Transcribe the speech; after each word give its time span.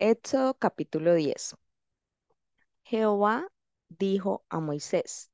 Éxodo 0.00 0.54
capítulo 0.54 1.14
10. 1.14 1.54
Jehová 2.82 3.48
dijo 3.88 4.44
a 4.48 4.60
Moisés, 4.60 5.30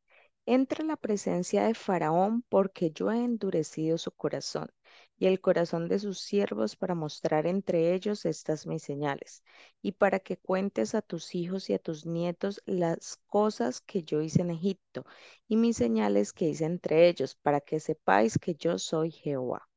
entra 0.46 0.84
a 0.84 0.86
la 0.86 0.96
presencia 0.96 1.64
de 1.64 1.74
Faraón 1.74 2.42
porque 2.48 2.90
yo 2.90 3.10
he 3.10 3.24
endurecido 3.24 3.96
su 3.98 4.10
corazón 4.12 4.70
y 5.18 5.26
el 5.26 5.40
corazón 5.40 5.88
de 5.88 5.98
sus 5.98 6.18
siervos 6.20 6.76
para 6.76 6.94
mostrar 6.94 7.46
entre 7.46 7.94
ellos 7.94 8.24
estas 8.26 8.66
mis 8.66 8.82
señales 8.82 9.42
y 9.82 9.92
para 9.92 10.18
que 10.20 10.36
cuentes 10.36 10.94
a 10.94 11.02
tus 11.02 11.34
hijos 11.34 11.70
y 11.70 11.74
a 11.74 11.78
tus 11.78 12.06
nietos 12.06 12.62
las 12.66 13.16
cosas 13.26 13.80
que 13.80 14.02
yo 14.02 14.20
hice 14.22 14.42
en 14.42 14.50
Egipto 14.50 15.04
y 15.48 15.56
mis 15.56 15.76
señales 15.76 16.32
que 16.32 16.48
hice 16.48 16.64
entre 16.66 17.08
ellos 17.08 17.34
para 17.36 17.60
que 17.60 17.80
sepáis 17.80 18.38
que 18.38 18.54
yo 18.54 18.78
soy 18.78 19.10
Jehová. 19.10 19.68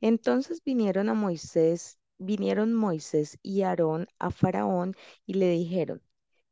Entonces 0.00 0.62
vinieron 0.64 1.08
a 1.08 1.14
Moisés, 1.14 1.98
vinieron 2.18 2.74
Moisés 2.74 3.38
y 3.42 3.62
Aarón 3.62 4.08
a 4.18 4.30
Faraón 4.30 4.94
y 5.26 5.34
le 5.34 5.48
dijeron, 5.50 6.02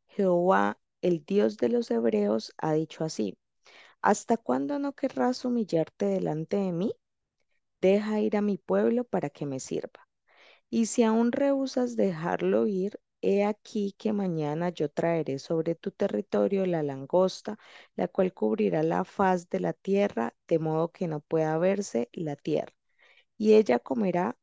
Jehová, 0.09 0.79
el 1.03 1.25
Dios 1.25 1.57
de 1.59 1.69
los 1.71 1.91
hebreos, 1.91 2.55
ha 2.59 2.73
dicho 2.75 3.05
así, 3.05 3.39
¿hasta 4.03 4.37
cuándo 4.37 4.79
no 4.79 4.95
querrás 4.95 5.45
humillarte 5.45 6.07
delante 6.07 6.57
de 6.59 6.73
mí? 6.73 6.95
Deja 7.81 8.21
ir 8.21 8.37
a 8.37 8.43
mi 8.43 8.59
pueblo 8.59 9.05
para 9.05 9.31
que 9.31 9.47
me 9.47 9.61
sirva. 9.61 10.09
Y 10.71 10.87
si 10.87 11.03
aún 11.05 11.33
rehusas 11.33 11.97
dejarlo 11.97 12.67
ir, 12.67 13.01
he 13.23 13.45
aquí 13.45 13.95
que 13.99 14.13
mañana 14.13 14.71
yo 14.71 14.91
traeré 14.91 15.39
sobre 15.39 15.75
tu 15.75 15.91
territorio 15.93 16.67
la 16.67 16.83
langosta, 16.83 17.59
la 17.97 18.09
cual 18.09 18.35
cubrirá 18.35 18.83
la 18.83 19.05
faz 19.05 19.49
de 19.51 19.61
la 19.61 19.73
tierra, 19.75 20.35
de 20.49 20.59
modo 20.59 20.93
que 20.93 21.09
no 21.09 21.21
pueda 21.21 21.59
verse 21.59 22.09
la 22.13 22.37
tierra 22.37 22.75
y 23.39 23.55
ella 23.55 23.79
comerá 23.79 24.37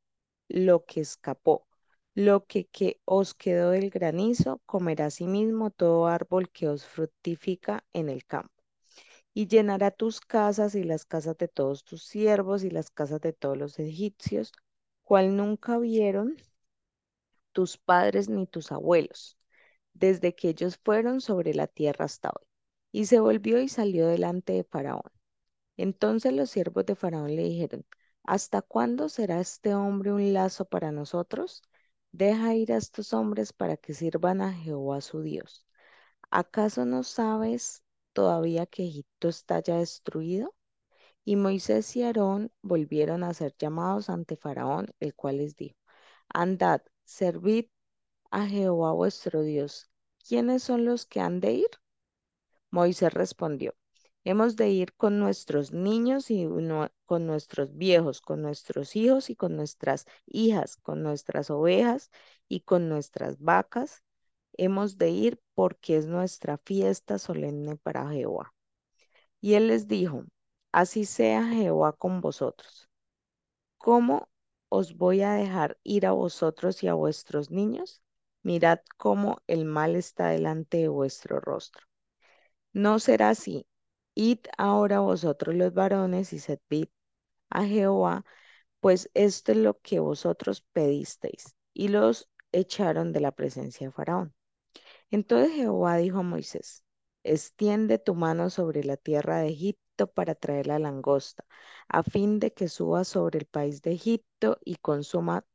lo 0.53 0.85
que 0.85 1.01
escapó. 1.01 1.67
Lo 2.15 2.45
que, 2.45 2.65
que 2.67 3.01
os 3.05 3.33
quedó 3.33 3.71
del 3.71 3.89
granizo, 3.89 4.61
comerá 4.67 5.07
asimismo 5.07 5.71
todo 5.71 6.07
árbol 6.07 6.49
que 6.51 6.69
os 6.69 6.85
fructifica 6.85 7.83
en 7.91 8.07
el 8.09 8.25
campo. 8.25 8.53
Y 9.33 9.47
llenará 9.47 9.91
tus 9.91 10.21
casas 10.21 10.75
y 10.75 10.83
las 10.83 11.05
casas 11.05 11.37
de 11.37 11.47
todos 11.47 11.83
tus 11.83 12.03
siervos 12.05 12.63
y 12.63 12.69
las 12.69 12.91
casas 12.91 13.21
de 13.21 13.33
todos 13.33 13.57
los 13.57 13.79
egipcios, 13.79 14.51
cual 15.03 15.35
nunca 15.35 15.79
vieron 15.79 16.37
tus 17.51 17.77
padres 17.77 18.29
ni 18.29 18.45
tus 18.47 18.71
abuelos, 18.71 19.37
desde 19.93 20.35
que 20.35 20.49
ellos 20.49 20.77
fueron 20.83 21.21
sobre 21.21 21.53
la 21.53 21.67
tierra 21.67 22.05
hasta 22.05 22.29
hoy. 22.29 22.47
Y 22.91 23.05
se 23.07 23.19
volvió 23.19 23.59
y 23.61 23.69
salió 23.69 24.07
delante 24.07 24.53
de 24.53 24.63
Faraón. 24.63 25.11
Entonces 25.77 26.33
los 26.33 26.49
siervos 26.51 26.85
de 26.85 26.95
Faraón 26.95 27.35
le 27.35 27.43
dijeron, 27.43 27.85
¿Hasta 28.23 28.61
cuándo 28.61 29.07
será 29.09 29.39
este 29.39 29.73
hombre 29.75 30.11
un 30.11 30.33
lazo 30.33 30.65
para 30.65 30.91
nosotros? 30.91 31.61
Deja 32.11 32.53
ir 32.55 32.73
a 32.73 32.77
estos 32.77 33.13
hombres 33.13 33.53
para 33.53 33.77
que 33.77 33.93
sirvan 33.93 34.41
a 34.41 34.51
Jehová 34.53 34.99
su 35.01 35.21
Dios. 35.21 35.65
¿Acaso 36.31 36.85
no 36.85 37.03
sabes 37.03 37.83
todavía 38.13 38.65
que 38.65 38.85
Egipto 38.85 39.29
está 39.29 39.61
ya 39.61 39.77
destruido? 39.77 40.55
Y 41.25 41.35
Moisés 41.37 41.95
y 41.97 42.03
Aarón 42.03 42.51
volvieron 42.61 43.23
a 43.23 43.33
ser 43.33 43.55
llamados 43.57 44.09
ante 44.09 44.37
Faraón, 44.37 44.87
el 44.99 45.15
cual 45.15 45.37
les 45.37 45.55
dijo, 45.55 45.77
Andad, 46.29 46.81
servid 47.05 47.67
a 48.31 48.47
Jehová 48.47 48.93
vuestro 48.93 49.43
Dios. 49.43 49.89
¿Quiénes 50.27 50.63
son 50.63 50.85
los 50.85 51.05
que 51.05 51.21
han 51.21 51.39
de 51.41 51.53
ir? 51.53 51.69
Moisés 52.71 53.13
respondió, 53.13 53.73
Hemos 54.25 54.55
de 54.55 54.69
ir 54.69 54.93
con 54.95 55.19
nuestros 55.19 55.71
niños 55.73 56.31
y 56.31 56.47
con 57.05 57.27
nuestros 57.27 57.75
viejos, 57.77 58.21
con 58.21 58.41
nuestros 58.41 58.95
hijos 58.95 59.29
y 59.29 59.35
con 59.35 59.55
nuestras 59.55 60.05
hijas, 60.25 60.77
con 60.77 61.03
nuestras 61.03 61.49
ovejas 61.49 62.11
y 62.47 62.61
con 62.61 62.89
nuestras 62.89 63.39
vacas. 63.39 64.03
Hemos 64.57 64.97
de 64.97 65.09
ir 65.09 65.41
porque 65.55 65.97
es 65.97 66.05
nuestra 66.07 66.57
fiesta 66.57 67.19
solemne 67.19 67.75
para 67.77 68.09
Jehová. 68.09 68.53
Y 69.41 69.55
él 69.55 69.67
les 69.67 69.87
dijo, 69.87 70.25
así 70.71 71.05
sea 71.05 71.45
Jehová 71.47 71.93
con 71.93 72.21
vosotros. 72.21 72.89
¿Cómo 73.77 74.29
os 74.69 74.97
voy 74.97 75.21
a 75.21 75.33
dejar 75.33 75.77
ir 75.83 76.05
a 76.07 76.11
vosotros 76.13 76.81
y 76.83 76.87
a 76.87 76.93
vuestros 76.95 77.51
niños? 77.51 78.01
Mirad 78.41 78.79
cómo 78.97 79.41
el 79.47 79.65
mal 79.65 79.95
está 79.95 80.29
delante 80.29 80.77
de 80.77 80.87
vuestro 80.87 81.39
rostro. 81.39 81.85
No 82.73 82.99
será 82.99 83.29
así, 83.29 83.67
Id 84.15 84.39
ahora 84.57 84.99
vosotros 85.01 85.55
los 85.55 85.73
varones 85.73 86.33
y 86.33 86.39
servid 86.39 86.87
a 87.49 87.65
Jehová, 87.65 88.25
pues 88.81 89.09
esto 89.15 89.51
es 89.53 89.59
lo 89.59 89.79
que 89.81 89.99
vosotros 89.99 90.61
pedisteis. 90.73 91.55
Y 91.73 91.89
los 91.89 92.29
echaron 92.51 93.13
de 93.13 93.21
la 93.21 93.31
presencia 93.33 93.87
de 93.87 93.93
Faraón. 93.93 94.33
Entonces 95.11 95.53
Jehová 95.53 95.97
dijo 95.97 96.19
a 96.19 96.23
Moisés, 96.23 96.83
extiende 97.23 97.99
tu 97.99 98.15
mano 98.15 98.49
sobre 98.49 98.83
la 98.83 98.97
tierra 98.97 99.39
de 99.39 99.49
Egipto 99.49 100.07
para 100.07 100.35
traer 100.35 100.67
la 100.67 100.79
langosta, 100.79 101.45
a 101.87 102.03
fin 102.03 102.39
de 102.39 102.53
que 102.53 102.67
suba 102.69 103.03
sobre 103.05 103.39
el 103.39 103.45
país 103.45 103.81
de 103.81 103.93
Egipto 103.93 104.59
y 104.65 104.75
consuma 104.77 105.45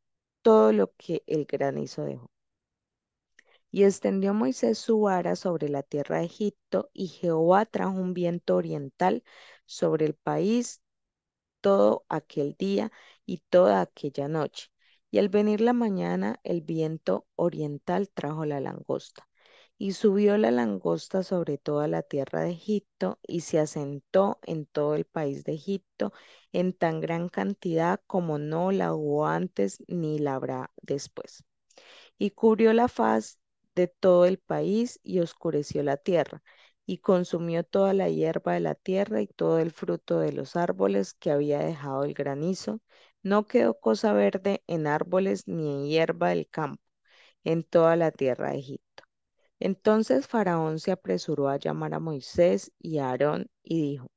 todo 0.43 0.73
lo 0.73 0.93
que 0.97 1.25
el 1.27 1.47
granizo 1.47 2.05
dejó. 2.05 2.31
Y 3.71 3.85
extendió 3.85 4.35
Moisés 4.35 4.79
su 4.79 5.01
vara 5.01 5.37
sobre 5.37 5.69
la 5.69 5.83
tierra 5.83 6.19
de 6.19 6.25
Egipto, 6.27 6.91
y 6.93 7.09
Jehová 7.09 7.67
trajo 7.67 7.93
un 7.99 8.15
viento 8.15 8.57
oriental 8.57 9.25
sobre 9.67 10.07
el 10.07 10.15
país 10.15 10.83
todo 11.61 12.05
aquel 12.09 12.55
día 12.59 12.93
y 13.27 13.39
toda 13.51 13.81
aquella 13.81 14.29
noche. 14.29 14.71
Y 15.11 15.19
al 15.19 15.29
venir 15.29 15.61
la 15.61 15.73
mañana, 15.73 16.41
el 16.45 16.61
viento 16.63 17.27
oriental 17.37 18.09
trajo 18.11 18.45
la 18.45 18.61
langosta. 18.61 19.29
Y 19.79 19.93
subió 19.93 20.37
la 20.39 20.51
langosta 20.51 21.23
sobre 21.23 21.57
toda 21.59 21.87
la 21.89 22.03
tierra 22.03 22.41
de 22.43 22.51
Egipto 22.51 23.19
y 23.27 23.41
se 23.43 23.61
asentó 23.61 24.41
en 24.45 24.67
todo 24.67 24.95
el 24.97 25.05
país 25.05 25.45
de 25.45 25.55
Egipto 25.55 26.13
en 26.53 26.73
tan 26.73 27.01
gran 27.01 27.29
cantidad 27.29 28.01
como 28.07 28.39
no 28.39 28.73
la 28.73 28.95
hubo 28.95 29.27
antes 29.27 29.83
ni 29.87 30.19
la 30.19 30.35
habrá 30.35 30.73
después. 30.83 31.45
Y 32.19 32.31
cubrió 32.31 32.73
la 32.73 32.89
faz 32.89 33.39
de 33.79 33.89
todo 33.89 34.27
el 34.27 34.39
país 34.39 35.01
y 35.03 35.21
oscureció 35.21 35.83
la 35.83 35.97
tierra, 35.97 36.43
y 36.87 36.99
consumió 36.99 37.65
toda 37.65 37.95
la 37.95 38.09
hierba 38.11 38.55
de 38.55 38.61
la 38.61 38.75
tierra 38.75 39.21
y 39.23 39.27
todo 39.29 39.59
el 39.59 39.71
fruto 39.73 40.21
de 40.21 40.33
los 40.33 40.57
árboles 40.57 41.15
que 41.15 41.31
había 41.31 41.61
dejado 41.61 42.05
el 42.05 42.15
granizo. 42.15 42.81
No 43.23 43.47
quedó 43.47 43.79
cosa 43.81 44.13
verde 44.13 44.63
en 44.67 44.87
árboles 44.87 45.47
ni 45.49 45.71
en 45.73 45.87
hierba 45.89 46.31
del 46.31 46.49
campo, 46.49 46.83
en 47.45 47.65
toda 47.65 47.97
la 47.97 48.13
tierra 48.13 48.53
de 48.53 48.59
Egipto. 48.59 49.05
Entonces 49.61 50.27
Faraón 50.29 50.81
se 50.81 50.93
apresuró 50.93 51.49
a 51.49 51.59
llamar 51.59 51.95
a 51.95 52.01
Moisés 52.01 52.73
y 52.81 52.99
a 52.99 53.11
Aarón 53.11 53.49
y 53.63 53.83
dijo, 53.83 54.09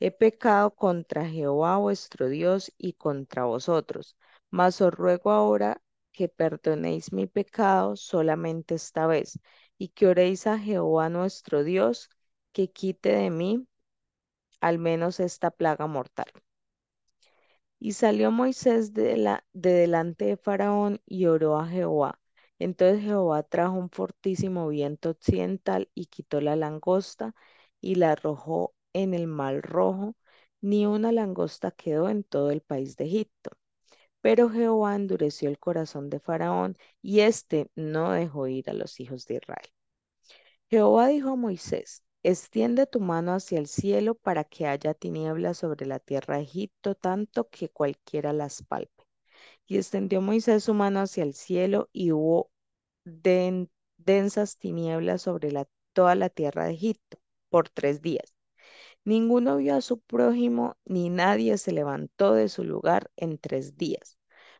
He 0.00 0.10
pecado 0.10 0.72
contra 0.74 1.28
Jehová 1.28 1.76
vuestro 1.78 2.28
Dios 2.28 2.72
y 2.78 2.94
contra 2.94 3.44
vosotros, 3.44 4.16
mas 4.50 4.80
os 4.80 4.92
ruego 4.92 5.30
ahora 5.30 5.80
que 6.12 6.28
perdonéis 6.28 7.12
mi 7.12 7.26
pecado 7.26 7.96
solamente 7.96 8.74
esta 8.76 9.06
vez 9.06 9.38
y 9.78 9.88
que 9.90 10.06
oréis 10.08 10.46
a 10.46 10.58
Jehová 10.58 11.08
nuestro 11.10 11.64
Dios 11.64 12.10
que 12.52 12.70
quite 12.72 13.10
de 13.12 13.30
mí 13.30 13.66
al 14.60 14.78
menos 14.78 15.20
esta 15.20 15.50
plaga 15.50 15.86
mortal. 15.88 16.28
Y 17.80 17.92
salió 17.94 18.30
Moisés 18.30 18.92
de, 18.94 19.16
la, 19.16 19.44
de 19.52 19.72
delante 19.72 20.24
de 20.26 20.36
Faraón 20.36 21.00
y 21.06 21.26
oró 21.26 21.58
a 21.58 21.66
Jehová. 21.66 22.20
Entonces 22.60 23.02
Jehová 23.02 23.42
trajo 23.44 23.74
un 23.76 23.90
fortísimo 23.90 24.68
viento 24.68 25.10
occidental 25.10 25.90
y 25.94 26.06
quitó 26.06 26.40
la 26.40 26.54
langosta 26.56 27.34
y 27.80 27.96
la 27.96 28.12
arrojó 28.12 28.74
en 28.92 29.12
el 29.14 29.26
mar 29.26 29.60
rojo. 29.62 30.14
Ni 30.60 30.86
una 30.86 31.10
langosta 31.12 31.70
quedó 31.72 32.08
en 32.08 32.22
todo 32.24 32.50
el 32.52 32.60
país 32.62 32.96
de 32.96 33.06
Egipto. 33.06 33.57
Pero 34.20 34.48
Jehová 34.50 34.94
endureció 34.94 35.48
el 35.48 35.58
corazón 35.58 36.10
de 36.10 36.20
Faraón 36.20 36.76
y 37.02 37.20
éste 37.20 37.70
no 37.74 38.12
dejó 38.12 38.46
ir 38.46 38.70
a 38.70 38.74
los 38.74 39.00
hijos 39.00 39.26
de 39.26 39.36
Israel. 39.36 39.68
Jehová 40.70 41.08
dijo 41.08 41.30
a 41.30 41.36
Moisés, 41.36 42.04
extiende 42.22 42.86
tu 42.86 43.00
mano 43.00 43.34
hacia 43.34 43.58
el 43.58 43.66
cielo 43.66 44.14
para 44.14 44.44
que 44.44 44.66
haya 44.66 44.94
tinieblas 44.94 45.58
sobre 45.58 45.86
la 45.86 45.98
tierra 45.98 46.36
de 46.36 46.42
Egipto, 46.44 46.94
tanto 46.94 47.48
que 47.48 47.68
cualquiera 47.70 48.32
las 48.32 48.62
palpe. 48.62 49.04
Y 49.66 49.76
extendió 49.78 50.20
Moisés 50.20 50.64
su 50.64 50.74
mano 50.74 51.00
hacia 51.00 51.24
el 51.24 51.34
cielo 51.34 51.88
y 51.92 52.12
hubo 52.12 52.50
densas 53.04 54.58
tinieblas 54.58 55.22
sobre 55.22 55.52
toda 55.92 56.14
la 56.14 56.28
tierra 56.30 56.66
de 56.66 56.74
Egipto 56.74 57.18
por 57.50 57.68
tres 57.68 58.02
días. 58.02 58.37
Ninguno 59.08 59.56
vio 59.56 59.74
a 59.74 59.80
su 59.80 60.00
prójimo, 60.00 60.76
ni 60.84 61.08
nadie 61.08 61.56
se 61.56 61.72
levantó 61.72 62.34
de 62.34 62.50
su 62.50 62.62
lugar 62.62 63.10
en 63.16 63.38
tres 63.38 63.78
días. 63.78 64.18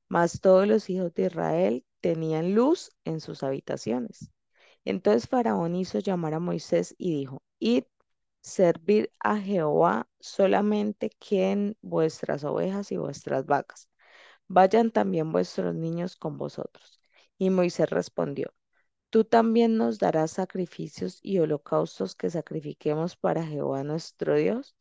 Mas 0.09 0.41
todos 0.41 0.67
los 0.67 0.89
hijos 0.89 1.12
de 1.12 1.27
Israel 1.27 1.85
tenían 2.00 2.55
luz 2.55 2.91
en 3.05 3.21
sus 3.21 3.43
habitaciones. 3.43 4.31
Entonces 4.87 5.29
Faraón 5.29 5.77
hizo 5.77 5.99
llamar 5.99 6.33
a 6.33 6.41
Moisés 6.41 6.95
y 6.97 7.12
dijo, 7.12 7.43
Id, 7.59 7.85
servir 8.41 9.12
a 9.21 9.37
Jehová 9.39 10.09
solamente 10.19 11.11
quien 11.11 11.77
vuestras 11.83 12.43
ovejas 12.45 12.91
y 12.91 12.97
vuestras 12.97 13.45
vacas. 13.45 13.91
Vayan 14.49 14.93
también 14.93 15.31
vuestros 15.31 15.75
niños 15.75 16.17
con 16.17 16.39
vosotros. 16.39 17.00
Y 17.37 17.50
Moisés 17.50 17.91
respondió, 17.91 18.55
Tú 19.10 19.25
también 19.25 19.76
nos 19.76 19.99
darás 19.99 20.32
sacrificios 20.32 21.19
y 21.22 21.38
holocaustos 21.38 22.14
que 22.14 22.31
sacrifiquemos 22.31 23.16
para 23.16 23.44
Jehová 23.46 23.82
nuestro 23.84 24.34
Dios. 24.37 24.76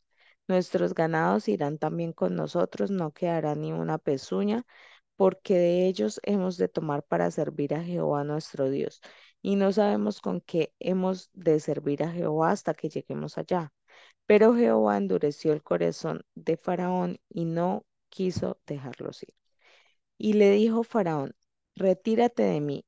Nuestros 0.48 0.94
ganados 0.94 1.48
irán 1.48 1.78
también 1.78 2.12
con 2.12 2.34
nosotros, 2.36 2.90
no 2.90 3.12
quedará 3.12 3.54
ni 3.54 3.72
una 3.72 3.98
pezuña, 3.98 4.66
porque 5.16 5.54
de 5.54 5.86
ellos 5.88 6.20
hemos 6.24 6.56
de 6.58 6.68
tomar 6.68 7.04
para 7.04 7.30
servir 7.30 7.74
a 7.74 7.82
Jehová 7.84 8.24
nuestro 8.24 8.70
Dios. 8.70 9.00
Y 9.42 9.56
no 9.56 9.72
sabemos 9.72 10.20
con 10.20 10.40
qué 10.42 10.74
hemos 10.80 11.30
de 11.34 11.60
servir 11.60 12.02
a 12.04 12.10
Jehová 12.12 12.50
hasta 12.50 12.74
que 12.74 12.88
lleguemos 12.90 13.38
allá. 13.38 13.72
Pero 14.26 14.54
Jehová 14.54 14.96
endureció 14.98 15.52
el 15.52 15.62
corazón 15.62 16.22
de 16.34 16.56
Faraón 16.56 17.18
y 17.30 17.44
no 17.46 17.86
quiso 18.10 18.58
dejarlos 18.66 19.22
ir. 19.22 19.34
Y 20.18 20.34
le 20.34 20.52
dijo 20.52 20.84
Faraón, 20.84 21.34
retírate 21.74 22.42
de 22.44 22.60
mí, 22.60 22.84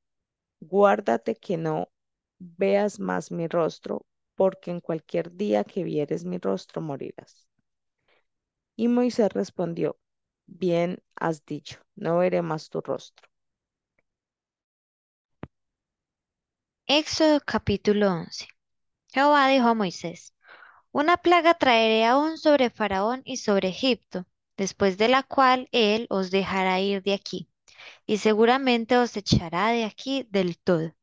guárdate 0.61 1.35
que 1.35 1.57
no 1.57 1.89
veas 2.39 2.99
más 2.99 3.31
mi 3.31 3.47
rostro, 3.47 4.05
porque 4.35 4.71
en 4.71 4.79
cualquier 4.79 5.35
día 5.35 5.65
que 5.65 5.83
vieres 5.83 6.23
mi 6.25 6.37
rostro 6.37 6.81
morirás. 6.81 7.47
Y 8.75 8.87
Moisés 8.87 9.31
respondió, 9.33 9.97
bien 10.45 11.01
has 11.15 11.45
dicho, 11.45 11.79
no 11.95 12.17
veré 12.19 12.41
más 12.41 12.69
tu 12.69 12.81
rostro. 12.81 13.27
Éxodo 16.87 17.39
capítulo 17.43 18.11
11. 18.11 18.47
Jehová 19.13 19.47
dijo 19.49 19.67
a 19.67 19.73
Moisés, 19.75 20.33
Una 20.93 21.17
plaga 21.17 21.55
traeré 21.55 22.05
aún 22.05 22.39
sobre 22.39 22.71
Faraón 22.71 23.21
y 23.25 23.37
sobre 23.37 23.69
Egipto, 23.69 24.25
después 24.57 24.97
de 24.97 25.09
la 25.09 25.23
cual 25.23 25.69
él 25.73 26.07
os 26.09 26.31
dejará 26.31 26.81
ir 26.81 27.03
de 27.03 27.13
aquí, 27.13 27.50
y 28.05 28.17
seguramente 28.17 28.97
os 28.97 29.15
echará 29.17 29.69
de 29.69 29.85
aquí 29.85 30.27
del 30.29 30.57
todo. 30.57 30.93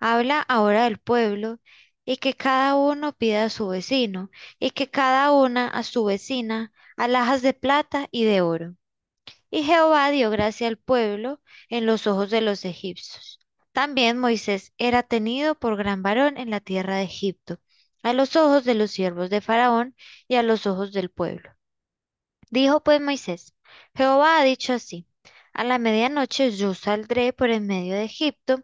Habla 0.00 0.40
ahora 0.40 0.86
al 0.86 0.98
pueblo, 0.98 1.60
y 2.04 2.16
que 2.18 2.34
cada 2.34 2.74
uno 2.76 3.12
pida 3.12 3.44
a 3.44 3.50
su 3.50 3.68
vecino, 3.68 4.30
y 4.58 4.70
que 4.70 4.90
cada 4.90 5.32
una 5.32 5.68
a 5.68 5.82
su 5.82 6.04
vecina 6.04 6.72
alhajas 6.96 7.42
de 7.42 7.54
plata 7.54 8.08
y 8.10 8.24
de 8.24 8.40
oro. 8.40 8.76
Y 9.50 9.64
Jehová 9.64 10.10
dio 10.10 10.30
gracia 10.30 10.68
al 10.68 10.78
pueblo 10.78 11.40
en 11.68 11.86
los 11.86 12.06
ojos 12.06 12.30
de 12.30 12.40
los 12.40 12.64
egipcios. 12.64 13.40
También 13.72 14.18
Moisés 14.18 14.72
era 14.78 15.02
tenido 15.02 15.54
por 15.54 15.76
gran 15.76 16.02
varón 16.02 16.38
en 16.38 16.50
la 16.50 16.60
tierra 16.60 16.96
de 16.96 17.04
Egipto, 17.04 17.60
a 18.02 18.12
los 18.12 18.36
ojos 18.36 18.64
de 18.64 18.74
los 18.74 18.90
siervos 18.90 19.30
de 19.30 19.40
Faraón 19.40 19.96
y 20.28 20.36
a 20.36 20.42
los 20.42 20.66
ojos 20.66 20.92
del 20.92 21.10
pueblo. 21.10 21.50
Dijo 22.50 22.82
pues 22.82 23.00
Moisés, 23.00 23.54
Jehová 23.94 24.40
ha 24.40 24.44
dicho 24.44 24.74
así, 24.74 25.07
a 25.58 25.64
la 25.64 25.78
medianoche 25.78 26.52
yo 26.52 26.72
saldré 26.72 27.32
por 27.32 27.50
en 27.50 27.66
medio 27.66 27.94
de 27.94 28.04
Egipto, 28.04 28.62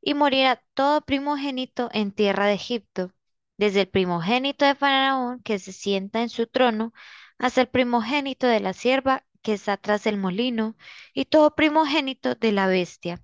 y 0.00 0.14
morirá 0.14 0.60
todo 0.74 1.00
primogénito 1.02 1.88
en 1.92 2.10
tierra 2.12 2.46
de 2.46 2.54
Egipto, 2.54 3.12
desde 3.58 3.82
el 3.82 3.88
primogénito 3.88 4.64
de 4.64 4.74
Faraón 4.74 5.40
que 5.44 5.60
se 5.60 5.72
sienta 5.72 6.20
en 6.20 6.28
su 6.28 6.48
trono, 6.48 6.92
hasta 7.38 7.60
el 7.60 7.68
primogénito 7.68 8.48
de 8.48 8.58
la 8.58 8.72
sierva 8.72 9.24
que 9.42 9.52
está 9.52 9.76
tras 9.76 10.04
el 10.06 10.18
molino, 10.18 10.76
y 11.14 11.26
todo 11.26 11.54
primogénito 11.54 12.34
de 12.34 12.50
la 12.50 12.66
bestia. 12.66 13.20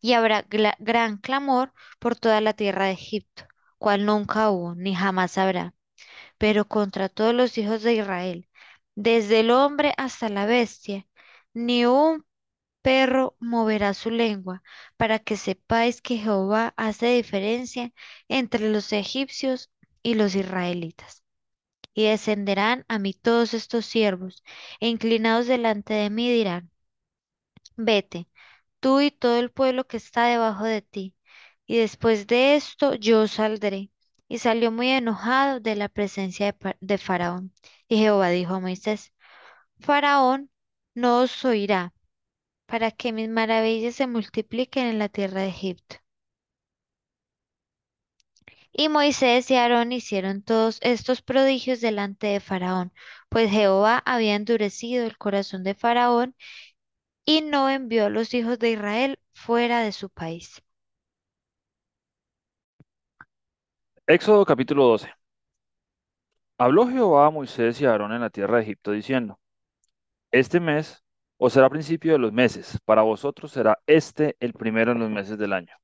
Y 0.00 0.14
habrá 0.14 0.46
gran 0.78 1.18
clamor 1.18 1.74
por 1.98 2.16
toda 2.16 2.40
la 2.40 2.54
tierra 2.54 2.86
de 2.86 2.92
Egipto, 2.92 3.44
cual 3.78 4.06
nunca 4.06 4.50
hubo, 4.50 4.74
ni 4.74 4.94
jamás 4.94 5.36
habrá. 5.36 5.74
Pero 6.38 6.66
contra 6.66 7.10
todos 7.10 7.34
los 7.34 7.58
hijos 7.58 7.82
de 7.82 7.94
Israel, 7.94 8.48
desde 8.94 9.40
el 9.40 9.50
hombre 9.50 9.94
hasta 9.98 10.28
la 10.30 10.46
bestia, 10.46 11.06
ni 11.54 11.86
un 11.86 12.24
perro 12.82 13.36
moverá 13.40 13.94
su 13.94 14.10
lengua, 14.10 14.62
para 14.96 15.18
que 15.18 15.36
sepáis 15.36 16.02
que 16.02 16.16
Jehová 16.18 16.74
hace 16.76 17.08
diferencia 17.14 17.92
entre 18.28 18.70
los 18.70 18.92
egipcios 18.92 19.70
y 20.02 20.14
los 20.14 20.34
israelitas. 20.34 21.24
Y 21.94 22.04
descenderán 22.06 22.84
a 22.88 22.98
mí 22.98 23.14
todos 23.14 23.54
estos 23.54 23.86
siervos, 23.86 24.44
e 24.80 24.88
inclinados 24.88 25.46
delante 25.48 25.94
de 25.94 26.10
mí 26.10 26.30
dirán, 26.32 26.70
vete, 27.76 28.28
tú 28.80 29.00
y 29.00 29.10
todo 29.10 29.38
el 29.40 29.50
pueblo 29.52 29.86
que 29.86 29.96
está 29.98 30.26
debajo 30.26 30.64
de 30.64 30.82
ti, 30.82 31.16
y 31.66 31.78
después 31.78 32.26
de 32.26 32.56
esto 32.56 32.94
yo 32.96 33.28
saldré. 33.28 33.90
Y 34.28 34.38
salió 34.38 34.72
muy 34.72 34.90
enojado 34.90 35.60
de 35.60 35.76
la 35.76 35.88
presencia 35.88 36.52
de, 36.52 36.76
de 36.80 36.98
Faraón. 36.98 37.52
Y 37.88 37.98
Jehová 37.98 38.30
dijo 38.30 38.54
a 38.54 38.60
Moisés, 38.60 39.12
Faraón 39.80 40.50
no 40.94 41.20
os 41.22 41.44
oirá, 41.44 41.92
para 42.66 42.90
que 42.92 43.12
mis 43.12 43.28
maravillas 43.28 43.96
se 43.96 44.06
multipliquen 44.06 44.86
en 44.88 44.98
la 45.00 45.08
tierra 45.10 45.42
de 45.42 45.48
Egipto. 45.48 45.96
Y 48.72 48.88
Moisés 48.88 49.48
y 49.52 49.54
Aarón 49.56 49.92
hicieron 49.92 50.42
todos 50.42 50.78
estos 50.82 51.22
prodigios 51.22 51.80
delante 51.80 52.26
de 52.26 52.40
Faraón, 52.40 52.92
pues 53.28 53.48
Jehová 53.48 54.02
había 54.04 54.34
endurecido 54.34 55.06
el 55.06 55.16
corazón 55.18 55.62
de 55.62 55.74
Faraón 55.76 56.34
y 57.24 57.42
no 57.42 57.70
envió 57.70 58.06
a 58.06 58.10
los 58.10 58.34
hijos 58.34 58.58
de 58.58 58.72
Israel 58.72 59.18
fuera 59.34 59.82
de 59.82 59.92
su 59.92 60.10
país. 60.10 60.62
Éxodo 64.06 64.44
capítulo 64.44 64.84
12. 64.88 65.08
Habló 66.58 66.86
Jehová 66.86 67.26
a 67.26 67.30
Moisés 67.32 67.80
y 67.80 67.86
a 67.86 67.90
Aarón 67.90 68.12
en 68.12 68.20
la 68.20 68.30
tierra 68.30 68.58
de 68.58 68.62
Egipto 68.62 68.92
diciendo, 68.92 69.39
Este 70.32 70.60
mes 70.60 71.04
os 71.38 71.52
será 71.52 71.68
principio 71.70 72.12
de 72.12 72.18
los 72.18 72.32
meses, 72.32 72.78
para 72.84 73.02
vosotros 73.02 73.52
será 73.52 73.80
este 73.86 74.36
el 74.40 74.52
primero 74.52 74.92
en 74.92 74.98
los 75.00 75.10
meses 75.10 75.38
del 75.38 75.52
año. 75.52 75.74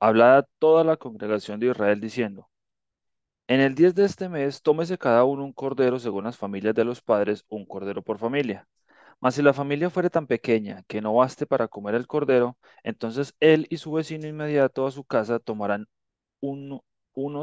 Hablad 0.00 0.44
toda 0.58 0.84
la 0.84 0.96
congregación 0.96 1.60
de 1.60 1.68
Israel 1.68 2.00
diciendo, 2.00 2.48
En 3.46 3.60
el 3.60 3.74
10 3.76 3.94
de 3.94 4.04
este 4.04 4.28
mes 4.28 4.62
tómese 4.62 4.98
cada 4.98 5.24
uno 5.24 5.44
un 5.44 5.52
cordero 5.52 5.98
según 6.00 6.24
las 6.24 6.36
familias 6.36 6.74
de 6.74 6.84
los 6.84 7.00
padres, 7.02 7.44
un 7.48 7.64
cordero 7.66 8.02
por 8.02 8.18
familia. 8.18 8.66
Mas 9.20 9.36
si 9.36 9.42
la 9.42 9.52
familia 9.52 9.90
fuere 9.90 10.10
tan 10.10 10.26
pequeña 10.26 10.82
que 10.88 11.00
no 11.00 11.14
baste 11.14 11.46
para 11.46 11.68
comer 11.68 11.94
el 11.94 12.06
cordero, 12.08 12.58
entonces 12.82 13.34
él 13.40 13.66
y 13.70 13.76
su 13.78 13.92
vecino 13.92 14.26
inmediato 14.26 14.86
a 14.86 14.90
su 14.90 15.04
casa 15.04 15.38
tomarán 15.38 15.86
uno 16.40 16.82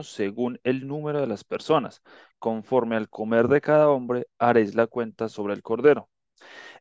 según 0.03 0.59
el 0.63 0.87
número 0.87 1.21
de 1.21 1.27
las 1.27 1.43
personas. 1.43 2.01
Conforme 2.39 2.95
al 2.95 3.09
comer 3.09 3.47
de 3.47 3.61
cada 3.61 3.89
hombre, 3.89 4.27
haréis 4.37 4.75
la 4.75 4.87
cuenta 4.87 5.29
sobre 5.29 5.53
el 5.53 5.61
cordero. 5.61 6.09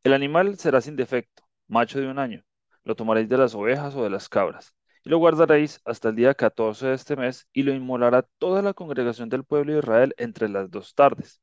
El 0.05 0.13
animal 0.15 0.59
será 0.59 0.81
sin 0.81 0.97
defecto, 0.97 1.45
macho 1.67 2.01
de 2.01 2.09
un 2.09 2.19
año. 2.19 2.45
Lo 2.85 2.95
tomaréis 2.97 3.29
de 3.29 3.39
las 3.39 3.55
ovejas 3.55 3.95
o 3.97 4.05
de 4.05 4.11
las 4.11 4.29
cabras, 4.29 4.75
y 5.05 5.11
lo 5.11 5.19
guardaréis 5.19 5.81
hasta 5.85 6.11
el 6.11 6.17
día 6.17 6.35
14 6.35 6.87
de 6.89 6.95
este 6.95 7.17
mes, 7.17 7.49
y 7.53 7.65
lo 7.65 7.75
inmolará 7.75 8.23
toda 8.39 8.63
la 8.63 8.75
congregación 8.75 9.29
del 9.29 9.45
pueblo 9.45 9.73
de 9.73 9.81
Israel 9.81 10.15
entre 10.17 10.49
las 10.49 10.71
dos 10.71 10.95
tardes. 10.95 11.43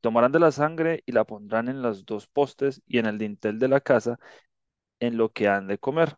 Tomarán 0.00 0.32
de 0.32 0.40
la 0.40 0.52
sangre 0.52 1.02
y 1.06 1.12
la 1.12 1.24
pondrán 1.24 1.68
en 1.68 1.82
los 1.82 2.04
dos 2.06 2.26
postes 2.28 2.82
y 2.86 2.98
en 2.98 3.06
el 3.06 3.18
dintel 3.18 3.58
de 3.58 3.68
la 3.68 3.80
casa, 3.80 4.18
en 5.00 5.16
lo 5.16 5.30
que 5.32 5.48
han 5.48 5.66
de 5.68 5.78
comer. 5.78 6.16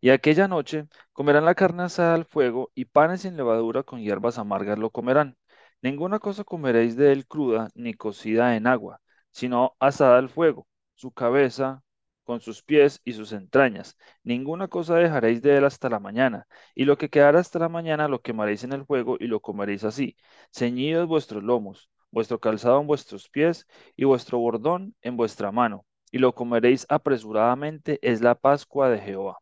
Y 0.00 0.10
aquella 0.10 0.48
noche 0.48 0.88
comerán 1.12 1.44
la 1.44 1.54
carne 1.54 1.84
asada 1.84 2.14
al 2.14 2.24
fuego 2.26 2.70
y 2.74 2.86
panes 2.86 3.22
sin 3.22 3.36
levadura 3.36 3.82
con 3.82 4.00
hierbas 4.00 4.38
amargas 4.38 4.78
lo 4.78 4.90
comerán. 4.90 5.36
Ninguna 5.82 6.18
cosa 6.18 6.44
comeréis 6.44 6.96
de 6.96 7.12
él 7.12 7.26
cruda 7.26 7.68
ni 7.74 7.94
cocida 7.94 8.56
en 8.56 8.66
agua, 8.66 9.00
sino 9.30 9.76
asada 9.78 10.18
al 10.18 10.28
fuego, 10.28 10.66
su 10.94 11.12
cabeza 11.12 11.82
con 12.24 12.40
sus 12.40 12.62
pies 12.62 13.00
y 13.04 13.12
sus 13.12 13.32
entrañas. 13.32 13.96
Ninguna 14.22 14.68
cosa 14.68 14.96
dejaréis 14.96 15.42
de 15.42 15.56
él 15.56 15.64
hasta 15.64 15.88
la 15.88 15.98
mañana, 16.00 16.46
y 16.74 16.84
lo 16.84 16.96
que 16.98 17.08
quedara 17.10 17.40
hasta 17.40 17.58
la 17.58 17.68
mañana 17.68 18.08
lo 18.08 18.20
quemaréis 18.22 18.64
en 18.64 18.72
el 18.72 18.84
fuego 18.86 19.16
y 19.18 19.26
lo 19.26 19.40
comeréis 19.40 19.84
así. 19.84 20.16
Ceñidos 20.52 21.08
vuestros 21.08 21.42
lomos, 21.42 21.90
vuestro 22.10 22.38
calzado 22.40 22.80
en 22.80 22.86
vuestros 22.86 23.28
pies 23.28 23.66
y 23.96 24.04
vuestro 24.04 24.38
bordón 24.38 24.94
en 25.02 25.16
vuestra 25.16 25.52
mano, 25.52 25.86
y 26.10 26.18
lo 26.18 26.34
comeréis 26.34 26.86
apresuradamente, 26.88 27.98
es 28.02 28.20
la 28.22 28.34
Pascua 28.34 28.88
de 28.90 28.98
Jehová. 29.00 29.38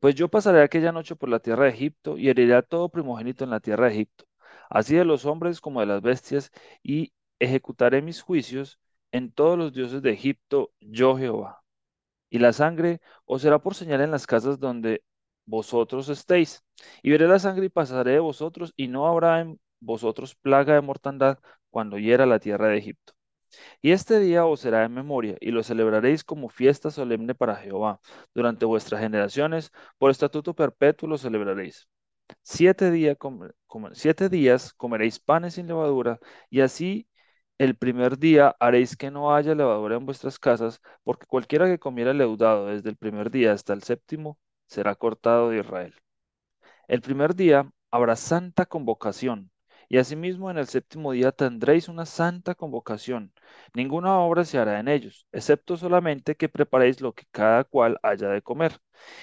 Pues 0.00 0.14
yo 0.14 0.28
pasaré 0.28 0.62
aquella 0.62 0.92
noche 0.92 1.16
por 1.16 1.28
la 1.28 1.40
tierra 1.40 1.64
de 1.64 1.70
Egipto 1.70 2.18
y 2.18 2.28
heriré 2.28 2.54
a 2.54 2.62
todo 2.62 2.88
primogénito 2.88 3.44
en 3.44 3.50
la 3.50 3.60
tierra 3.60 3.86
de 3.86 3.92
Egipto, 3.94 4.26
así 4.70 4.94
de 4.96 5.04
los 5.04 5.24
hombres 5.26 5.60
como 5.60 5.80
de 5.80 5.86
las 5.86 6.02
bestias, 6.02 6.50
y 6.82 7.12
ejecutaré 7.40 8.00
mis 8.02 8.22
juicios 8.22 8.78
en 9.12 9.32
todos 9.32 9.58
los 9.58 9.72
dioses 9.72 10.02
de 10.02 10.12
Egipto, 10.12 10.72
yo 10.80 11.16
Jehová. 11.16 11.62
Y 12.30 12.38
la 12.40 12.52
sangre 12.54 13.00
os 13.26 13.42
será 13.42 13.60
por 13.60 13.74
señal 13.76 14.02
en 14.02 14.12
las 14.12 14.26
casas 14.26 14.60
donde 14.60 15.04
vosotros 15.46 16.08
estéis. 16.10 16.64
Y 17.02 17.10
veré 17.10 17.28
la 17.28 17.38
sangre 17.40 17.66
y 17.66 17.70
pasaré 17.70 18.12
de 18.14 18.20
vosotros, 18.20 18.72
y 18.76 18.88
no 18.88 19.08
habrá 19.08 19.40
en 19.42 19.60
vosotros 19.80 20.34
plaga 20.36 20.74
de 20.74 20.82
mortandad 20.82 21.38
cuando 21.70 21.98
hiera 21.98 22.26
la 22.26 22.40
tierra 22.40 22.68
de 22.68 22.78
Egipto. 22.78 23.14
Y 23.82 23.92
este 23.92 24.20
día 24.20 24.44
os 24.46 24.60
será 24.60 24.84
en 24.84 24.94
memoria, 24.94 25.36
y 25.40 25.50
lo 25.50 25.62
celebraréis 25.62 26.24
como 26.24 26.48
fiesta 26.48 26.90
solemne 26.90 27.34
para 27.34 27.56
Jehová. 27.56 28.00
Durante 28.34 28.64
vuestras 28.66 29.00
generaciones, 29.00 29.72
por 29.98 30.10
estatuto 30.10 30.54
perpetuo 30.54 31.08
lo 31.08 31.18
celebraréis. 31.18 31.88
Siete, 32.42 33.16
siete 33.92 34.28
días 34.28 34.72
comeréis 34.74 35.18
panes 35.20 35.54
sin 35.54 35.66
levadura, 35.66 36.18
y 36.50 36.60
así 36.60 37.08
el 37.58 37.76
primer 37.76 38.18
día 38.18 38.54
haréis 38.60 38.96
que 38.96 39.10
no 39.10 39.34
haya 39.34 39.54
levadura 39.54 39.96
en 39.96 40.06
vuestras 40.06 40.38
casas, 40.38 40.80
porque 41.04 41.26
cualquiera 41.26 41.66
que 41.66 41.78
comiera 41.78 42.12
leudado 42.12 42.66
desde 42.66 42.90
el 42.90 42.96
primer 42.96 43.30
día 43.30 43.52
hasta 43.52 43.72
el 43.72 43.82
séptimo 43.82 44.38
será 44.66 44.94
cortado 44.94 45.50
de 45.50 45.60
Israel. 45.60 45.94
El 46.88 47.00
primer 47.02 47.34
día 47.34 47.70
habrá 47.90 48.16
santa 48.16 48.66
convocación, 48.66 49.50
y 49.88 49.98
asimismo 49.98 50.50
en 50.50 50.58
el 50.58 50.66
séptimo 50.68 51.12
día 51.12 51.32
tendréis 51.32 51.88
una 51.88 52.06
santa 52.06 52.54
convocación. 52.54 53.32
Ninguna 53.74 54.18
obra 54.18 54.44
se 54.44 54.58
hará 54.58 54.80
en 54.80 54.88
ellos, 54.88 55.26
excepto 55.32 55.76
solamente 55.76 56.36
que 56.36 56.48
preparéis 56.48 57.00
lo 57.00 57.12
que 57.14 57.24
cada 57.30 57.64
cual 57.64 57.98
haya 58.02 58.28
de 58.28 58.42
comer. 58.42 58.80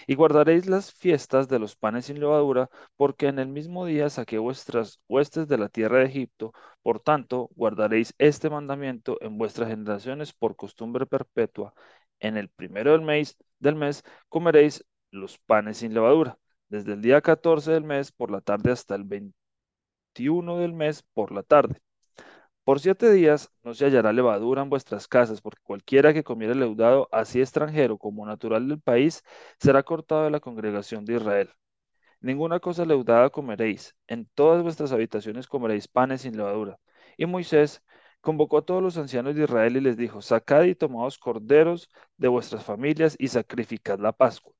Y 0.07 0.15
guardaréis 0.15 0.67
las 0.67 0.93
fiestas 0.93 1.47
de 1.47 1.59
los 1.59 1.75
panes 1.75 2.05
sin 2.05 2.19
levadura, 2.19 2.69
porque 2.95 3.27
en 3.27 3.39
el 3.39 3.47
mismo 3.47 3.85
día 3.85 4.09
saqué 4.09 4.37
vuestras 4.37 4.99
huestes 5.07 5.47
de 5.47 5.57
la 5.57 5.69
tierra 5.69 5.99
de 5.99 6.05
Egipto. 6.05 6.53
Por 6.81 6.99
tanto, 6.99 7.49
guardaréis 7.55 8.13
este 8.17 8.49
mandamiento 8.49 9.17
en 9.21 9.37
vuestras 9.37 9.69
generaciones 9.69 10.33
por 10.33 10.55
costumbre 10.55 11.05
perpetua. 11.05 11.73
En 12.19 12.37
el 12.37 12.49
primero 12.49 12.91
del 12.93 13.01
mes, 13.01 13.37
del 13.59 13.75
mes 13.75 14.03
comeréis 14.29 14.85
los 15.11 15.37
panes 15.39 15.77
sin 15.77 15.93
levadura 15.93 16.37
desde 16.69 16.93
el 16.93 17.01
día 17.01 17.21
14 17.21 17.71
del 17.71 17.83
mes 17.83 18.11
por 18.11 18.31
la 18.31 18.41
tarde 18.41 18.71
hasta 18.71 18.95
el 18.95 19.03
21 20.15 20.57
del 20.59 20.73
mes 20.73 21.03
por 21.13 21.31
la 21.33 21.43
tarde. 21.43 21.81
Por 22.63 22.79
siete 22.79 23.11
días 23.11 23.51
no 23.63 23.73
se 23.73 23.85
hallará 23.85 24.13
levadura 24.13 24.61
en 24.61 24.69
vuestras 24.69 25.07
casas, 25.07 25.41
porque 25.41 25.61
cualquiera 25.63 26.13
que 26.13 26.23
comiere 26.23 26.55
leudado, 26.55 27.09
así 27.11 27.41
extranjero 27.41 27.97
como 27.97 28.25
natural 28.25 28.67
del 28.67 28.79
país, 28.81 29.23
será 29.59 29.83
cortado 29.83 30.23
de 30.23 30.31
la 30.31 30.39
congregación 30.39 31.05
de 31.05 31.15
Israel. 31.15 31.49
Ninguna 32.21 32.59
cosa 32.59 32.85
leudada 32.85 33.29
comeréis, 33.29 33.95
en 34.07 34.27
todas 34.35 34.63
vuestras 34.63 34.91
habitaciones 34.93 35.47
comeréis 35.47 35.87
panes 35.87 36.21
sin 36.21 36.37
levadura. 36.37 36.79
Y 37.17 37.25
Moisés 37.25 37.83
convocó 38.21 38.59
a 38.59 38.65
todos 38.65 38.81
los 38.81 38.97
ancianos 38.97 39.35
de 39.35 39.43
Israel 39.43 39.77
y 39.77 39.81
les 39.81 39.97
dijo, 39.97 40.21
sacad 40.21 40.63
y 40.63 40.75
tomaos 40.75 41.19
corderos 41.19 41.91
de 42.17 42.29
vuestras 42.29 42.63
familias 42.63 43.15
y 43.19 43.27
sacrificad 43.27 43.99
la 43.99 44.13
Pascua 44.13 44.54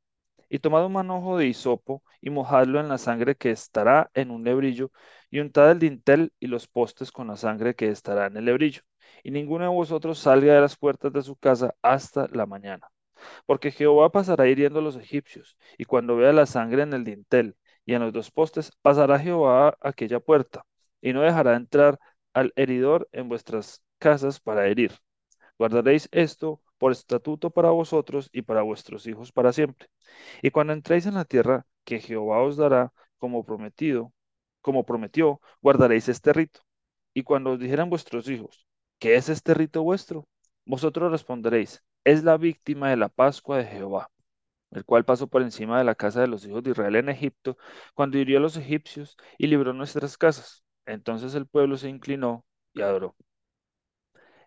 y 0.50 0.60
tomad 0.60 0.86
un 0.86 0.94
manojo 0.94 1.38
de 1.38 1.48
hisopo 1.48 2.04
y 2.22 2.30
mojadlo 2.30 2.80
en 2.80 2.90
la 2.90 2.98
sangre 2.98 3.36
que 3.36 3.52
estará 3.52 4.10
en 4.14 4.32
un 4.32 4.44
lebrillo, 4.44 4.92
y 5.30 5.40
untad 5.40 5.72
el 5.72 5.80
dintel 5.80 6.34
y 6.40 6.48
los 6.48 6.68
postes 6.68 7.12
con 7.12 7.28
la 7.28 7.38
sangre 7.38 7.76
que 7.76 7.90
estará 7.90 8.28
en 8.28 8.38
el 8.38 8.46
lebrillo. 8.46 8.82
Y 9.24 9.32
ninguno 9.32 9.66
de 9.66 9.70
vosotros 9.72 10.20
salga 10.20 10.54
de 10.54 10.62
las 10.62 10.78
puertas 10.78 11.12
de 11.14 11.22
su 11.24 11.36
casa 11.36 11.76
hasta 11.82 12.28
la 12.32 12.46
mañana. 12.46 12.88
Porque 13.46 13.72
Jehová 13.72 14.12
pasará 14.12 14.48
hiriendo 14.48 14.80
a 14.80 14.82
los 14.82 14.96
egipcios, 14.98 15.58
y 15.78 15.86
cuando 15.86 16.16
vea 16.16 16.34
la 16.34 16.46
sangre 16.46 16.84
en 16.84 16.94
el 16.94 17.04
dintel 17.04 17.56
y 17.86 17.94
en 17.94 18.02
los 18.02 18.14
dos 18.14 18.32
postes, 18.32 18.72
pasará 18.82 19.20
Jehová 19.20 19.70
a 19.70 19.78
aquella 19.90 20.20
puerta, 20.20 20.66
y 21.02 21.14
no 21.14 21.22
dejará 21.22 21.56
entrar 21.56 22.00
al 22.34 22.54
heridor 22.56 23.08
en 23.12 23.30
vuestras 23.30 23.84
casas 24.00 24.40
para 24.40 24.68
herir. 24.68 24.92
Guardaréis 25.58 26.10
esto 26.12 26.62
por 26.78 26.92
estatuto 26.92 27.50
para 27.52 27.70
vosotros 27.72 28.30
y 28.34 28.42
para 28.44 28.62
vuestros 28.62 29.08
hijos 29.08 29.32
para 29.32 29.54
siempre. 29.54 29.88
Y 30.42 30.52
cuando 30.52 30.74
entréis 30.74 31.06
en 31.06 31.16
la 31.16 31.26
tierra 31.26 31.66
que 31.84 32.00
Jehová 32.00 32.42
os 32.42 32.58
dará 32.58 32.94
como 33.18 33.46
prometido, 33.46 34.14
como 34.62 34.86
prometió, 34.86 35.42
guardaréis 35.62 36.10
este 36.10 36.34
rito. 36.34 36.62
Y 37.14 37.24
cuando 37.24 37.52
os 37.52 37.60
dijeran 37.60 37.90
vuestros 37.90 38.30
hijos, 38.30 38.68
¿qué 39.00 39.16
es 39.16 39.30
este 39.30 39.54
rito 39.54 39.84
vuestro? 39.84 40.28
Vosotros 40.66 41.12
responderéis, 41.12 41.84
es 42.04 42.24
la 42.24 42.38
víctima 42.38 42.90
de 42.90 42.98
la 42.98 43.10
Pascua 43.10 43.58
de 43.58 43.66
Jehová, 43.66 44.10
el 44.72 44.86
cual 44.86 45.06
pasó 45.06 45.28
por 45.28 45.42
encima 45.42 45.78
de 45.78 45.84
la 45.86 45.96
casa 45.96 46.22
de 46.22 46.28
los 46.28 46.46
hijos 46.46 46.64
de 46.64 46.72
Israel 46.72 46.96
en 46.98 47.10
Egipto, 47.10 47.58
cuando 47.94 48.18
hirió 48.18 48.38
a 48.40 48.42
los 48.42 48.58
egipcios 48.58 49.18
y 49.38 49.48
libró 49.48 49.74
nuestras 49.74 50.18
casas. 50.18 50.64
Entonces 50.86 51.36
el 51.36 51.48
pueblo 51.48 51.78
se 51.78 51.90
inclinó 51.90 52.46
y 52.74 52.82
adoró. 52.82 53.16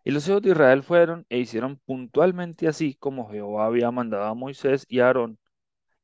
Y 0.04 0.10
los 0.12 0.28
hijos 0.28 0.42
de 0.42 0.50
Israel 0.50 0.82
fueron 0.82 1.26
e 1.28 1.38
hicieron 1.38 1.78
puntualmente 1.84 2.68
así 2.68 2.94
como 2.94 3.28
Jehová 3.30 3.66
había 3.66 3.90
mandado 3.90 4.24
a 4.24 4.34
Moisés 4.34 4.84
y 4.88 5.00
a 5.00 5.06
Aarón. 5.06 5.38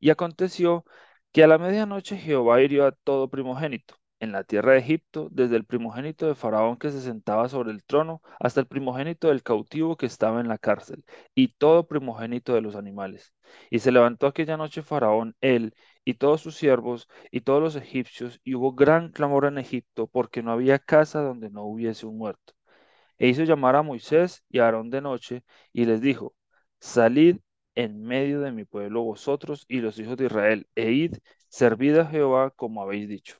Y 0.00 0.10
aconteció 0.10 0.84
que 1.32 1.44
a 1.44 1.48
la 1.48 1.58
medianoche 1.58 2.16
Jehová 2.16 2.62
hirió 2.62 2.86
a 2.86 2.92
todo 2.92 3.28
primogénito 3.30 3.96
en 4.20 4.32
la 4.32 4.44
tierra 4.44 4.72
de 4.72 4.78
Egipto, 4.78 5.28
desde 5.30 5.56
el 5.56 5.64
primogénito 5.64 6.26
de 6.26 6.34
Faraón 6.34 6.76
que 6.78 6.90
se 6.90 7.00
sentaba 7.00 7.48
sobre 7.48 7.70
el 7.72 7.84
trono, 7.84 8.22
hasta 8.40 8.60
el 8.60 8.66
primogénito 8.66 9.28
del 9.28 9.42
cautivo 9.42 9.96
que 9.96 10.06
estaba 10.06 10.40
en 10.40 10.48
la 10.48 10.58
cárcel, 10.58 11.04
y 11.34 11.48
todo 11.48 11.86
primogénito 11.86 12.54
de 12.54 12.62
los 12.62 12.76
animales. 12.76 13.34
Y 13.70 13.80
se 13.80 13.92
levantó 13.92 14.26
aquella 14.26 14.56
noche 14.56 14.82
Faraón, 14.82 15.36
él, 15.40 15.74
y 16.04 16.14
todos 16.14 16.40
sus 16.40 16.56
siervos, 16.56 17.08
y 17.30 17.42
todos 17.42 17.62
los 17.62 17.76
egipcios, 17.76 18.40
y 18.44 18.54
hubo 18.54 18.72
gran 18.74 19.10
clamor 19.10 19.46
en 19.46 19.58
Egipto, 19.58 20.06
porque 20.08 20.42
no 20.42 20.52
había 20.52 20.78
casa 20.78 21.22
donde 21.22 21.50
no 21.50 21.64
hubiese 21.64 22.06
un 22.06 22.18
muerto. 22.18 22.54
E 23.18 23.28
hizo 23.28 23.44
llamar 23.44 23.76
a 23.76 23.82
Moisés 23.82 24.44
y 24.48 24.58
a 24.58 24.64
Aarón 24.66 24.90
de 24.90 25.00
noche 25.00 25.44
y 25.72 25.84
les 25.86 26.00
dijo, 26.00 26.34
salid 26.80 27.38
en 27.74 28.02
medio 28.02 28.40
de 28.40 28.52
mi 28.52 28.64
pueblo 28.64 29.02
vosotros 29.02 29.64
y 29.68 29.80
los 29.80 29.98
hijos 29.98 30.16
de 30.16 30.26
Israel, 30.26 30.68
e 30.74 30.92
id, 30.92 31.16
servid 31.48 31.96
a 31.98 32.06
Jehová 32.06 32.50
como 32.50 32.82
habéis 32.82 33.08
dicho. 33.08 33.36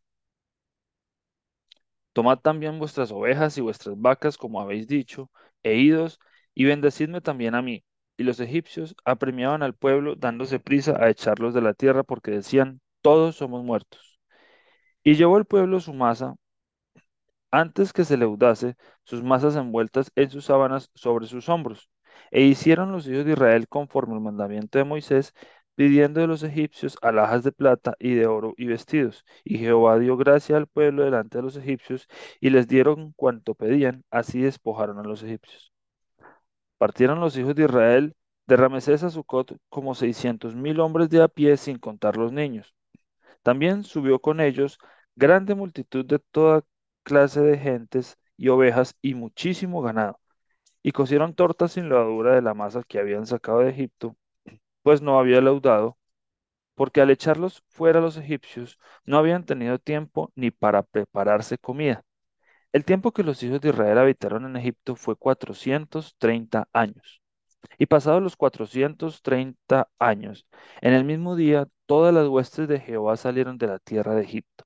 Tomad 2.13 2.39
también 2.39 2.79
vuestras 2.79 3.11
ovejas 3.13 3.59
y 3.59 3.61
vuestras 3.61 4.01
vacas 4.01 4.37
como 4.39 4.61
habéis 4.61 4.87
dicho, 4.87 5.31
e 5.63 5.77
idos, 5.77 6.21
y 6.55 6.65
bendecidme 6.65 7.21
también 7.21 7.55
a 7.55 7.63
mí. 7.63 7.85
Y 8.17 8.23
los 8.23 8.39
egipcios 8.41 8.95
apremiaban 9.05 9.63
al 9.63 9.75
pueblo 9.75 10.15
dándose 10.17 10.61
prisa 10.61 10.97
a 11.03 11.11
echarlos 11.11 11.55
de 11.55 11.61
la 11.63 11.75
tierra 11.75 12.05
porque 12.05 12.31
decían, 12.31 12.81
todos 13.03 13.37
somos 13.37 13.65
muertos. 13.65 14.21
Y 15.05 15.15
llevó 15.17 15.39
el 15.39 15.47
pueblo 15.47 15.81
su 15.81 15.95
masa 15.95 16.37
antes 17.55 17.93
que 17.93 18.05
se 18.05 18.17
leudase 18.17 18.77
sus 19.05 19.23
masas 19.23 19.57
envueltas 19.57 20.11
en 20.17 20.31
sus 20.31 20.47
sábanas 20.47 20.91
sobre 20.95 21.27
sus 21.27 21.49
hombros. 21.49 21.89
E 22.31 22.43
hicieron 22.43 22.93
los 22.93 23.07
hijos 23.07 23.25
de 23.25 23.33
Israel 23.33 23.69
conforme 23.69 24.15
al 24.15 24.21
mandamiento 24.21 24.79
de 24.79 24.85
Moisés, 24.85 25.35
pidiendo 25.77 26.21
de 26.21 26.27
los 26.27 26.43
egipcios 26.43 26.97
alhajas 27.03 27.45
de 27.45 27.53
plata 27.53 27.95
y 27.99 28.15
de 28.15 28.27
oro 28.27 28.55
y 28.57 28.67
vestidos. 28.67 29.25
Y 29.45 29.59
Jehová 29.59 29.99
dio 29.99 30.17
gracia 30.17 30.57
al 30.57 30.67
pueblo 30.67 31.05
delante 31.05 31.39
de 31.39 31.43
los 31.43 31.57
egipcios, 31.57 32.09
y 32.41 32.51
les 32.51 32.67
dieron 32.69 33.13
cuanto 33.17 33.55
pedían, 33.55 34.05
así 34.11 34.41
despojaron 34.41 34.99
a 34.99 35.05
los 35.05 35.23
egipcios. 35.23 35.73
Partieron 36.79 37.21
los 37.21 37.37
hijos 37.37 37.55
de 37.55 37.65
Israel 37.65 38.17
de 38.47 38.57
Ramesés 38.57 39.03
a 39.05 39.11
Sucot 39.11 39.57
como 39.69 39.95
seiscientos 39.95 40.55
mil 40.57 40.81
hombres 40.81 41.09
de 41.09 41.23
a 41.23 41.29
pie, 41.29 41.57
sin 41.57 41.79
contar 41.79 42.17
los 42.17 42.33
niños. 42.33 42.75
También 43.43 43.85
subió 43.85 44.19
con 44.21 44.41
ellos 44.41 44.79
grande 45.17 45.55
multitud 45.55 46.05
de 46.05 46.19
toda 46.19 46.63
clase 47.05 47.41
de 47.43 47.59
gentes 47.59 48.19
y 48.37 48.49
ovejas 48.49 48.97
y 49.03 49.15
muchísimo 49.15 49.83
ganado. 49.83 50.21
Y 50.83 50.93
cocieron 50.93 51.35
tortas 51.35 51.73
sin 51.73 51.89
levadura 51.89 52.35
de 52.35 52.43
la 52.43 52.55
masa 52.55 52.83
que 52.87 52.99
habían 52.99 53.27
sacado 53.27 53.61
de 53.61 53.71
Egipto, 53.71 54.17
pues 54.83 55.03
no 55.03 55.19
había 55.19 55.41
leudado, 55.41 55.99
porque 56.75 57.01
al 57.01 57.11
echarlos 57.11 57.63
fuera 57.69 58.01
los 58.01 58.17
egipcios 58.17 58.79
no 59.05 59.19
habían 59.19 59.45
tenido 59.45 59.79
tiempo 59.79 60.33
ni 60.37 60.51
para 60.51 60.83
prepararse 60.83 61.59
comida. 61.59 62.05
El 62.73 62.85
tiempo 62.85 63.13
que 63.13 63.23
los 63.25 63.43
hijos 63.43 63.61
de 63.61 63.71
Israel 63.71 63.99
habitaron 63.99 64.47
en 64.47 64.57
Egipto 64.57 64.97
fue 64.97 65.17
cuatrocientos 65.17 66.17
treinta 66.19 66.69
años. 66.73 67.23
Y 67.79 67.87
pasados 67.87 68.23
los 68.23 68.37
cuatrocientos 68.37 69.23
treinta 69.23 69.89
años, 69.99 70.47
en 70.81 70.93
el 70.95 71.05
mismo 71.05 71.37
día 71.37 71.67
todas 71.87 72.13
las 72.15 72.29
huestes 72.29 72.69
de 72.69 72.81
Jehová 72.81 73.17
salieron 73.17 73.59
de 73.59 73.69
la 73.69 73.79
tierra 73.79 74.15
de 74.15 74.23
Egipto. 74.23 74.65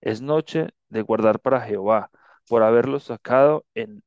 Es 0.00 0.22
noche 0.22 0.70
de 0.94 1.02
guardar 1.02 1.40
para 1.40 1.60
Jehová, 1.60 2.10
por 2.48 2.62
haberlos 2.62 3.04
sacado 3.04 3.66
en 3.74 4.02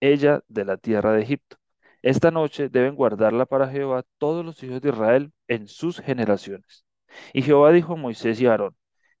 ella 0.00 0.42
de 0.48 0.64
la 0.64 0.76
tierra 0.78 1.12
de 1.12 1.22
Egipto. 1.22 1.58
Esta 2.02 2.30
noche 2.30 2.68
deben 2.68 2.94
guardarla 2.96 3.46
para 3.46 3.68
Jehová 3.68 4.04
todos 4.18 4.44
los 4.44 4.62
hijos 4.62 4.80
de 4.82 4.90
Israel 4.90 5.32
en 5.48 5.68
sus 5.68 6.00
generaciones. 6.00 6.84
Y 7.32 7.42
Jehová 7.42 7.72
dijo 7.72 7.94
a 7.94 7.96
Moisés 7.96 8.40
y 8.40 8.46
a 8.46 8.52
Aarón, 8.52 8.76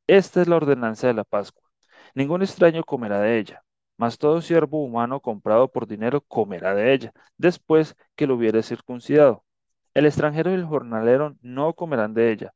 esta 0.06 0.42
es 0.42 0.48
la 0.48 0.56
ordenanza 0.56 1.06
de 1.08 1.14
la 1.14 1.24
Pascua. 1.24 1.62
Ningún 2.14 2.42
extraño 2.42 2.84
comerá 2.84 3.20
de 3.20 3.38
ella, 3.38 3.62
mas 3.96 4.18
todo 4.18 4.40
siervo 4.42 4.82
humano 4.84 5.20
comprado 5.20 5.70
por 5.70 5.86
dinero 5.86 6.20
comerá 6.22 6.74
de 6.74 6.92
ella, 6.94 7.12
después 7.36 7.96
que 8.14 8.26
lo 8.26 8.36
hubiere 8.36 8.62
circuncidado. 8.62 9.44
El 9.94 10.06
extranjero 10.06 10.50
y 10.50 10.54
el 10.54 10.64
jornalero 10.64 11.36
no 11.42 11.74
comerán 11.74 12.14
de 12.14 12.32
ella. 12.32 12.54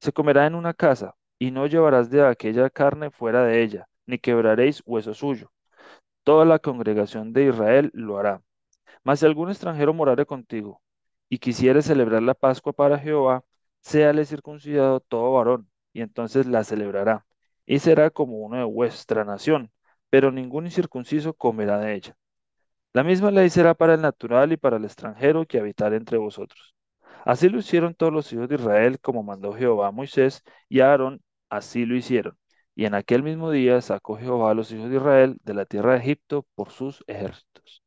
Se 0.00 0.12
comerá 0.12 0.46
en 0.46 0.54
una 0.54 0.74
casa, 0.74 1.14
y 1.38 1.50
no 1.50 1.66
llevarás 1.66 2.10
de 2.10 2.26
aquella 2.26 2.70
carne 2.70 3.10
fuera 3.10 3.44
de 3.44 3.62
ella, 3.62 3.88
ni 4.06 4.18
quebraréis 4.18 4.82
hueso 4.86 5.14
suyo. 5.14 5.52
Toda 6.24 6.44
la 6.44 6.58
congregación 6.58 7.32
de 7.32 7.46
Israel 7.48 7.90
lo 7.94 8.18
hará. 8.18 8.42
Mas 9.04 9.20
si 9.20 9.26
algún 9.26 9.50
extranjero 9.50 9.94
morare 9.94 10.26
contigo, 10.26 10.82
y 11.28 11.38
quisiere 11.38 11.82
celebrar 11.82 12.22
la 12.22 12.34
Pascua 12.34 12.72
para 12.72 12.98
Jehová, 12.98 13.44
séale 13.80 14.24
circuncidado 14.24 15.00
todo 15.00 15.32
varón, 15.32 15.70
y 15.92 16.02
entonces 16.02 16.46
la 16.46 16.64
celebrará, 16.64 17.26
y 17.66 17.78
será 17.80 18.10
como 18.10 18.38
uno 18.38 18.58
de 18.58 18.64
vuestra 18.64 19.24
nación, 19.24 19.70
pero 20.10 20.32
ningún 20.32 20.66
incircunciso 20.66 21.34
comerá 21.34 21.78
de 21.78 21.94
ella. 21.94 22.16
La 22.92 23.04
misma 23.04 23.30
ley 23.30 23.50
será 23.50 23.74
para 23.74 23.94
el 23.94 24.00
natural 24.00 24.52
y 24.52 24.56
para 24.56 24.78
el 24.78 24.84
extranjero 24.84 25.46
que 25.46 25.58
habitar 25.58 25.92
entre 25.94 26.18
vosotros. 26.18 26.74
Así 27.24 27.48
lo 27.48 27.58
hicieron 27.58 27.94
todos 27.94 28.12
los 28.12 28.32
hijos 28.32 28.48
de 28.48 28.54
Israel, 28.56 29.00
como 29.00 29.22
mandó 29.22 29.52
Jehová 29.52 29.88
a 29.88 29.90
Moisés 29.92 30.42
y 30.68 30.80
a 30.80 30.90
Aarón, 30.92 31.22
así 31.50 31.86
lo 31.86 31.96
hicieron. 31.96 32.38
Y 32.74 32.84
en 32.86 32.94
aquel 32.94 33.22
mismo 33.22 33.50
día 33.50 33.80
sacó 33.80 34.16
Jehová 34.18 34.50
a 34.50 34.54
los 34.54 34.70
hijos 34.72 34.90
de 34.90 34.96
Israel 34.96 35.38
de 35.44 35.54
la 35.54 35.66
tierra 35.66 35.92
de 35.94 36.00
Egipto 36.00 36.46
por 36.54 36.70
sus 36.70 37.04
ejércitos. 37.06 37.82